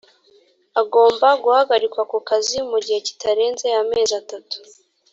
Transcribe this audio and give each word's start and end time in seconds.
agomba 0.81 1.27
guhagarikwa 1.43 2.01
ku 2.11 2.17
kazi 2.27 2.57
mu 2.69 2.77
gihe 2.85 2.99
kitarenze 3.07 3.67
amezi 3.81 4.13
atatu 4.21 4.57